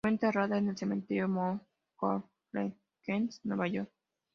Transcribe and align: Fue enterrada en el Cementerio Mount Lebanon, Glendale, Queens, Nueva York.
Fue 0.03 0.09
enterrada 0.09 0.57
en 0.57 0.67
el 0.67 0.75
Cementerio 0.75 1.27
Mount 1.27 1.61
Lebanon, 2.01 2.25
Glendale, 2.51 2.77
Queens, 3.05 3.39
Nueva 3.43 3.67
York. 3.67 3.91